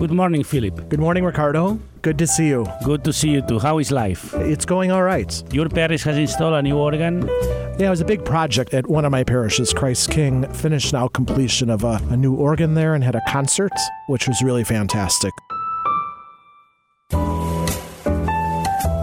[0.00, 0.88] Good morning, Philip.
[0.88, 1.78] Good morning, Ricardo.
[2.00, 2.66] Good to see you.
[2.86, 3.58] Good to see you too.
[3.58, 4.32] How is life?
[4.32, 5.30] It's going all right.
[5.52, 7.28] Your parish has installed a new organ.
[7.78, 10.50] Yeah, it was a big project at one of my parishes, Christ King.
[10.54, 13.74] Finished now completion of a, a new organ there and had a concert,
[14.08, 15.34] which was really fantastic.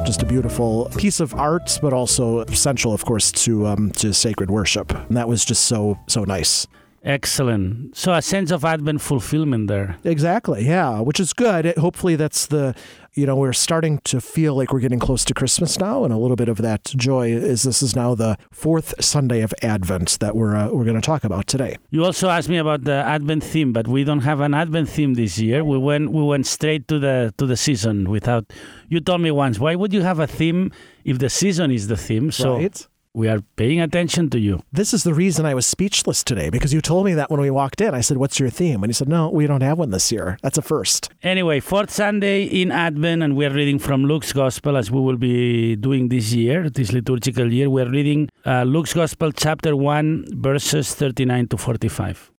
[0.04, 4.50] Just a beautiful piece of art, but also essential, of course, to um, to sacred
[4.50, 4.92] worship.
[4.92, 6.66] And that was just so so nice.
[7.08, 7.96] Excellent.
[7.96, 9.96] So a sense of Advent fulfillment there.
[10.04, 10.66] Exactly.
[10.66, 11.66] Yeah, which is good.
[11.66, 12.76] It, hopefully, that's the
[13.14, 16.18] you know we're starting to feel like we're getting close to Christmas now, and a
[16.18, 20.36] little bit of that joy is this is now the fourth Sunday of Advent that
[20.36, 21.78] we're uh, we're going to talk about today.
[21.92, 25.14] You also asked me about the Advent theme, but we don't have an Advent theme
[25.14, 25.64] this year.
[25.64, 28.52] We went we went straight to the to the season without.
[28.90, 30.74] You told me once, why would you have a theme
[31.06, 32.32] if the season is the theme?
[32.32, 32.88] So right?
[33.18, 34.62] We are paying attention to you.
[34.72, 37.50] This is the reason I was speechless today because you told me that when we
[37.50, 37.96] walked in.
[37.96, 40.38] I said, "What's your theme?" And you said, "No, we don't have one this year.
[40.44, 41.10] That's a first.
[41.24, 45.76] Anyway, fourth Sunday in Advent, and we're reading from Luke's Gospel as we will be
[45.76, 47.72] doing this year, this liturgical year.
[47.72, 52.32] We're reading uh, Luke's Gospel, chapter 1, verses 39 to 45.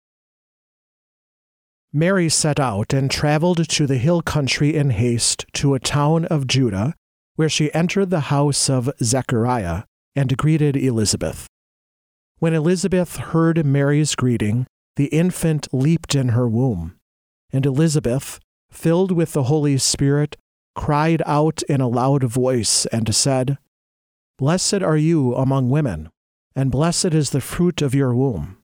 [1.92, 6.46] Mary set out and traveled to the hill country in haste to a town of
[6.46, 6.94] Judah,
[7.34, 9.82] where she entered the house of Zechariah
[10.14, 11.46] and greeted Elizabeth.
[12.38, 16.96] When Elizabeth heard Mary's greeting, the infant leaped in her womb,
[17.52, 18.38] and Elizabeth,
[18.70, 20.36] filled with the Holy Spirit,
[20.74, 23.58] cried out in a loud voice and said,
[24.38, 26.10] Blessed are you among women,
[26.54, 28.58] and blessed is the fruit of your womb.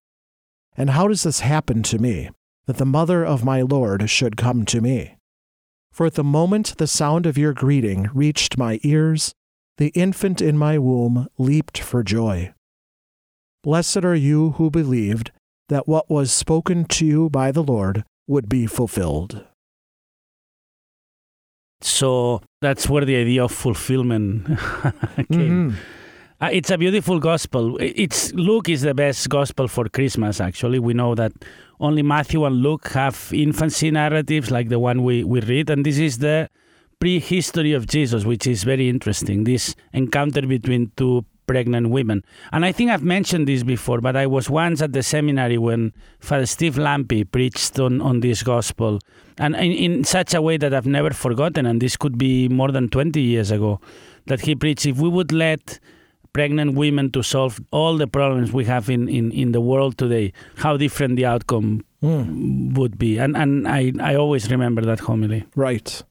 [0.77, 2.31] And how does this happen to me,
[2.66, 5.16] that the mother of my Lord should come to me?
[5.93, 9.34] For at the moment the sound of your greeting reached my ears,
[9.79, 12.53] the infant in my womb leaped for joy.
[13.62, 15.31] Blessed are you who believed
[15.69, 19.45] that what was spoken to you by the Lord would be fulfilled.
[21.81, 24.47] So that's where the idea of fulfillment
[25.31, 25.73] came.
[25.73, 25.75] Mhm.
[26.41, 27.79] Uh, it's a beautiful gospel.
[27.81, 30.41] It's Luke is the best gospel for Christmas.
[30.41, 31.33] Actually, we know that
[31.81, 35.99] only Matthew and Luke have infancy narratives like the one we, we read, and this
[35.99, 36.49] is the
[37.04, 39.44] prehistory of Jesus, which is very interesting.
[39.44, 44.26] This encounter between two pregnant women, and I think I've mentioned this before, but I
[44.26, 49.00] was once at the seminary when Father Steve Lampy preached on on this gospel,
[49.37, 51.66] and in, in such a way that I've never forgotten.
[51.66, 53.82] And this could be more than twenty years ago
[54.25, 54.86] that he preached.
[54.86, 55.78] If we would let
[56.32, 60.32] pregnant women to solve all the problems we have in, in, in the world today,
[60.56, 62.72] how different the outcome hmm.
[62.72, 63.19] would be.
[63.19, 65.44] And and I, I always remember that homily.
[65.54, 66.03] Right.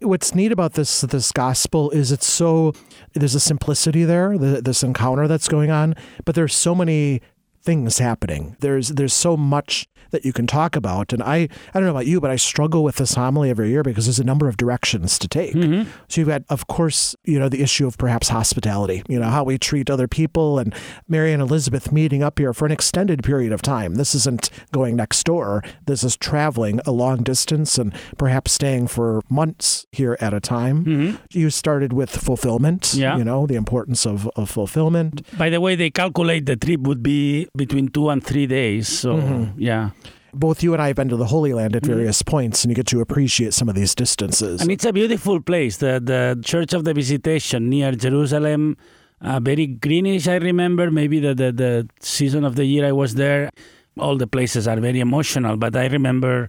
[0.00, 2.72] What's neat about this this gospel is it's so
[3.14, 5.94] there's a simplicity there, the, this encounter that's going on,
[6.24, 7.20] but there's so many
[7.62, 8.56] things happening.
[8.60, 12.06] There's there's so much that you can talk about, and I I don't know about
[12.06, 15.18] you, but I struggle with this homily every year because there's a number of directions
[15.20, 15.54] to take.
[15.54, 15.88] Mm-hmm.
[16.08, 19.44] So you've got, of course, you know the issue of perhaps hospitality, you know how
[19.44, 20.74] we treat other people, and
[21.08, 23.94] Mary and Elizabeth meeting up here for an extended period of time.
[23.94, 25.62] This isn't going next door.
[25.86, 30.84] This is traveling a long distance and perhaps staying for months here at a time.
[30.84, 31.16] Mm-hmm.
[31.30, 33.16] You started with fulfillment, Yeah.
[33.16, 35.22] you know the importance of, of fulfillment.
[35.38, 38.88] By the way, they calculate the trip would be between two and three days.
[38.88, 39.90] So yeah,
[40.32, 42.74] Both you and I have been to the Holy Land at various points, and you
[42.74, 44.60] get to appreciate some of these distances.
[44.62, 45.76] and it's a beautiful place.
[45.76, 48.76] The the Church of the Visitation near Jerusalem,
[49.20, 50.26] uh, very greenish.
[50.28, 53.50] I remember maybe the, the the season of the year I was there.
[53.98, 56.48] All the places are very emotional, but I remember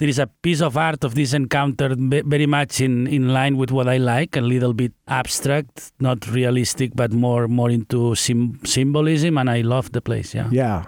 [0.00, 3.70] there is a piece of art of this encounter very much in, in line with
[3.70, 9.50] what I like, a little bit abstract, not realistic, but more more into symbolism, and
[9.50, 10.34] I love the place.
[10.34, 10.48] Yeah.
[10.50, 10.84] Yeah.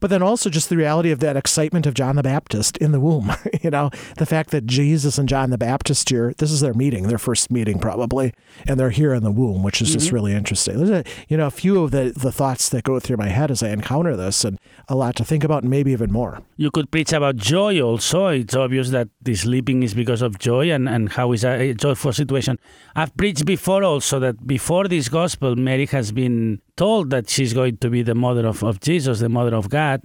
[0.00, 3.00] But then also just the reality of that excitement of John the Baptist in the
[3.00, 3.32] womb.
[3.62, 7.08] you know, the fact that Jesus and John the Baptist here, this is their meeting,
[7.08, 8.32] their first meeting probably,
[8.66, 9.98] and they're here in the womb, which is mm-hmm.
[9.98, 10.76] just really interesting.
[10.76, 13.50] There's a, you know, a few of the, the thoughts that go through my head
[13.50, 16.40] as I encounter this and a lot to think about and maybe even more.
[16.56, 18.28] You could preach about joy also.
[18.28, 22.12] It's obvious that the sleeping is because of joy and, and how is a joyful
[22.12, 22.58] situation.
[22.94, 27.76] I've preached before also that before this gospel, Mary has been told that she's going
[27.76, 30.00] to be the mother of, of Jesus, the mother of God.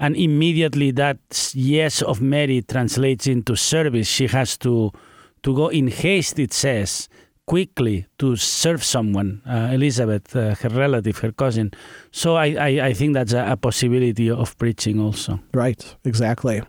[0.00, 1.18] And immediately that
[1.54, 4.08] yes of Mary translates into service.
[4.08, 4.90] She has to,
[5.44, 7.08] to go in haste, it says,
[7.46, 11.70] quickly to serve someone, uh, Elizabeth, uh, her relative, her cousin.
[12.10, 15.38] So I, I, I think that's a, a possibility of preaching also.
[15.54, 16.60] Right, exactly.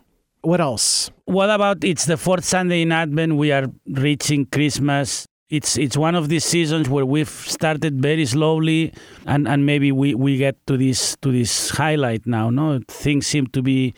[0.42, 1.09] What else?
[1.25, 3.36] What about it's the fourth Sunday in Advent?
[3.36, 8.94] We are reaching Christmas it's it's one of these seasons where we've started very slowly
[9.25, 12.79] and, and maybe we, we get to this to this highlight now no?
[12.88, 13.94] Things seem to be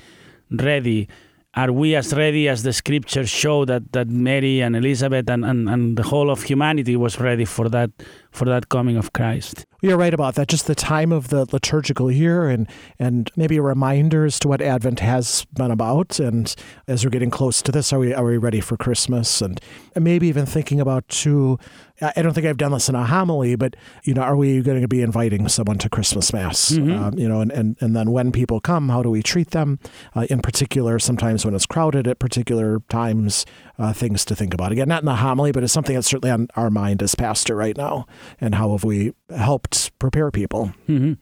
[0.51, 1.07] ready.
[1.55, 5.67] Are we as ready as the scriptures show that, that Mary and Elizabeth and, and,
[5.67, 7.89] and the whole of humanity was ready for that
[8.31, 9.65] for that coming of Christ?
[9.81, 10.49] You're right about that.
[10.49, 12.67] Just the time of the liturgical year and
[12.97, 16.19] and maybe a reminder as to what Advent has been about.
[16.19, 16.53] And
[16.87, 19.41] as we're getting close to this, are we are we ready for Christmas?
[19.41, 19.59] And,
[19.95, 21.57] and maybe even thinking about too
[22.01, 24.81] I don't think I've done this in a homily, but you know, are we going
[24.81, 26.71] to be inviting someone to Christmas Mass?
[26.71, 27.03] Mm-hmm.
[27.03, 29.79] Um, you know, and, and and then when people come, how do we treat them?
[30.15, 33.45] Uh, in particular, sometimes when it's crowded at particular times,
[33.77, 34.71] uh, things to think about.
[34.71, 37.55] Again, not in the homily, but it's something that's certainly on our mind as pastor
[37.55, 38.05] right now.
[38.41, 40.71] And how have we helped prepare people?
[40.87, 41.13] Mm-hmm.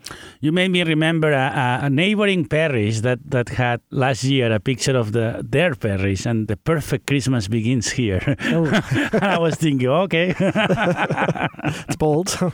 [0.42, 4.96] You made me remember a, a, neighboring parish that that had last year a picture
[4.98, 8.36] of the their parish, and the perfect Christmas begins here.
[8.46, 8.70] Oh.
[9.22, 10.36] I was thinking, okay.
[10.40, 12.38] it's bold.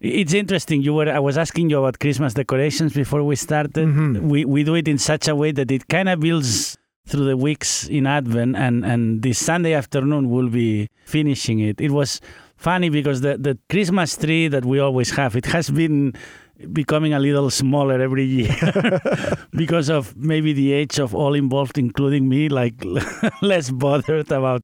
[0.00, 0.80] It's interesting.
[0.80, 3.74] You were I was asking you about Christmas decorations before we started.
[3.74, 4.30] Mm-hmm.
[4.30, 7.36] We we do it in such a way that it kind of builds through the
[7.36, 11.80] weeks in Advent, and and this Sunday afternoon we'll be finishing it.
[11.80, 12.20] It was
[12.60, 16.12] funny because the the Christmas tree that we always have it has been
[16.72, 19.00] becoming a little smaller every year
[19.52, 22.74] because of maybe the age of all involved, including me, like
[23.42, 24.62] less bothered about.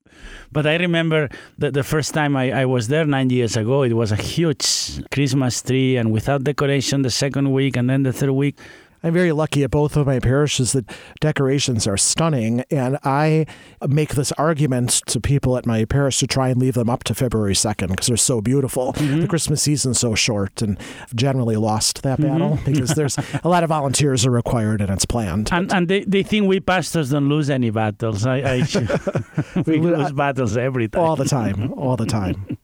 [0.52, 1.28] But I remember
[1.58, 5.02] that the first time I, I was there nine years ago, it was a huge
[5.10, 8.58] Christmas tree and without decoration the second week and then the third week.
[9.06, 10.84] I'm very lucky at both of my parishes that
[11.20, 13.46] decorations are stunning, and I
[13.86, 17.14] make this argument to people at my parish to try and leave them up to
[17.14, 18.94] February 2nd because they're so beautiful.
[18.94, 19.20] Mm-hmm.
[19.20, 22.32] The Christmas season's so short, and I've generally lost that mm-hmm.
[22.32, 25.50] battle because there's a lot of volunteers are required and it's planned.
[25.52, 28.26] And, and they, they think we pastors don't lose any battles.
[28.26, 28.56] I, I
[29.66, 31.00] we lose battles every time.
[31.00, 31.72] All the time.
[31.74, 32.58] All the time.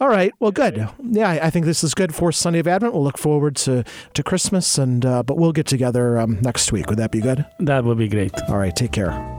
[0.00, 0.32] All right.
[0.38, 0.88] Well, good.
[1.02, 2.94] Yeah, I think this is good for Sunday of Advent.
[2.94, 3.84] We'll look forward to,
[4.14, 6.88] to Christmas, and uh, but we'll get together um, next week.
[6.88, 7.44] Would that be good?
[7.58, 8.32] That would be great.
[8.48, 8.74] All right.
[8.74, 9.37] Take care.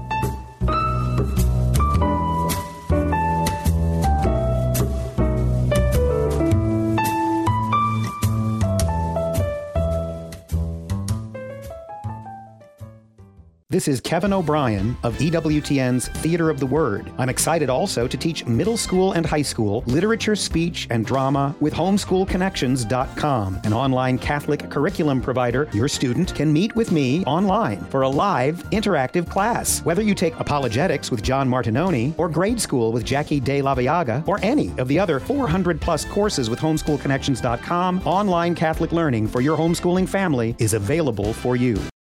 [13.71, 17.11] This is Kevin O'Brien of EWTN's Theater of the Word.
[17.19, 21.75] I'm excited also to teach middle school and high school literature, speech, and drama with
[21.75, 25.69] homeschoolconnections.com, an online Catholic curriculum provider.
[25.71, 29.83] Your student can meet with me online for a live, interactive class.
[29.85, 34.27] Whether you take apologetics with John Martignoni, or grade school with Jackie De La Viaga,
[34.27, 39.55] or any of the other 400 plus courses with homeschoolconnections.com, online Catholic learning for your
[39.55, 41.79] homeschooling family is available for you.